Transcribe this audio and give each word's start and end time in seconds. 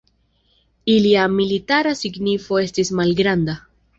Ilia 0.93 1.25
militara 1.33 1.93
signifo 2.01 2.59
estis 2.65 2.93
malgranda. 3.01 3.59